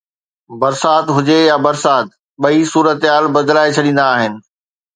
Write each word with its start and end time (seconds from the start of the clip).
برسات 0.61 1.05
هجي 1.15 1.35
يا 1.49 1.57
برسات، 1.65 2.07
ٻئي 2.43 2.59
صورتحال 2.73 3.25
بدلائي 3.39 3.75
ڇڏيندا 3.79 4.11
آهن. 4.17 4.33